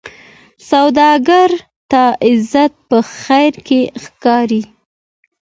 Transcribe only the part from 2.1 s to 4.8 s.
عزت په خیر کې ښکاري